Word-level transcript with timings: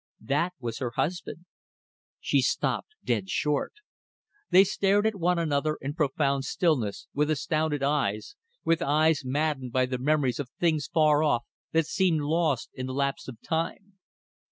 That 0.25 0.53
was 0.59 0.79
her 0.79 0.89
husband. 0.95 1.45
She 2.19 2.41
stopped 2.41 2.95
dead 3.03 3.29
short. 3.29 3.73
They 4.49 4.63
stared 4.63 5.05
at 5.05 5.13
one 5.19 5.37
another 5.37 5.77
in 5.79 5.93
profound 5.93 6.45
stillness, 6.45 7.05
with 7.13 7.29
astounded 7.29 7.83
eyes, 7.83 8.35
with 8.65 8.81
eyes 8.81 9.21
maddened 9.23 9.71
by 9.73 9.85
the 9.85 9.99
memories 9.99 10.39
of 10.39 10.49
things 10.59 10.87
far 10.91 11.23
off 11.23 11.45
that 11.73 11.85
seemed 11.85 12.21
lost 12.21 12.71
in 12.73 12.87
the 12.87 12.95
lapse 12.95 13.27
of 13.27 13.39
time. 13.43 13.99